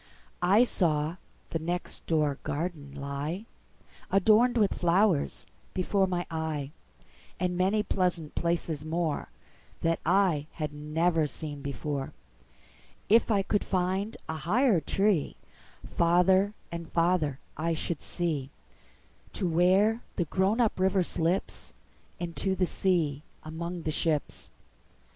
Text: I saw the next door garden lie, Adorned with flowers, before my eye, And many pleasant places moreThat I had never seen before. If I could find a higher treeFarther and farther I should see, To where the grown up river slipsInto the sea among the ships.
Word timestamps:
I 0.41 0.63
saw 0.63 1.17
the 1.51 1.59
next 1.59 2.07
door 2.07 2.39
garden 2.41 2.95
lie, 2.95 3.45
Adorned 4.09 4.57
with 4.57 4.73
flowers, 4.73 5.45
before 5.75 6.07
my 6.07 6.25
eye, 6.31 6.71
And 7.39 7.55
many 7.55 7.83
pleasant 7.83 8.33
places 8.33 8.83
moreThat 8.83 9.97
I 10.03 10.47
had 10.53 10.73
never 10.73 11.27
seen 11.27 11.61
before. 11.61 12.13
If 13.09 13.29
I 13.29 13.43
could 13.43 13.63
find 13.63 14.17
a 14.27 14.37
higher 14.37 14.81
treeFarther 14.81 16.53
and 16.71 16.91
farther 16.91 17.39
I 17.55 17.75
should 17.75 18.01
see, 18.01 18.49
To 19.33 19.47
where 19.47 20.01
the 20.15 20.25
grown 20.25 20.59
up 20.59 20.79
river 20.79 21.03
slipsInto 21.03 22.57
the 22.57 22.65
sea 22.65 23.21
among 23.43 23.83
the 23.83 23.91
ships. 23.91 24.49